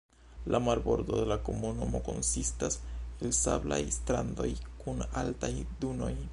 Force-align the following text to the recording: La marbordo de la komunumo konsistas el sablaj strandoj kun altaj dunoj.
La 0.53 0.59
marbordo 0.67 1.19
de 1.19 1.27
la 1.31 1.37
komunumo 1.49 2.01
konsistas 2.07 2.79
el 3.27 3.37
sablaj 3.43 3.81
strandoj 3.99 4.51
kun 4.83 5.07
altaj 5.23 5.55
dunoj. 5.85 6.15